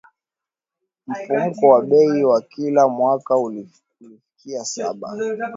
Mfumuko 1.07 1.65
wa 1.69 1.81
bei 1.81 2.23
wa 2.25 2.41
kila 2.41 2.87
mwaka 2.87 3.37
ulifikia 3.37 4.65
saba. 4.65 5.09